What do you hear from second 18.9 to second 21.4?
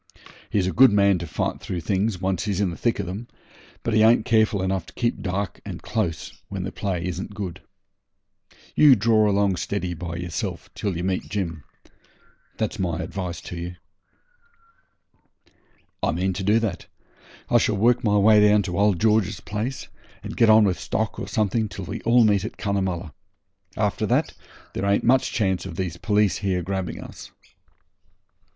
George's place, and get on with stock or